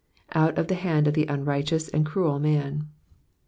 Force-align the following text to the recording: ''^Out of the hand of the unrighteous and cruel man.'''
''^Out 0.31 0.57
of 0.57 0.67
the 0.67 0.73
hand 0.73 1.07
of 1.07 1.13
the 1.13 1.27
unrighteous 1.27 1.87
and 1.89 2.07
cruel 2.07 2.39
man.''' 2.39 2.87